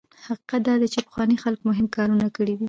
[0.25, 2.59] حقیقت دا دی چې پخوانیو خلکو مهم کارونه کړي دي.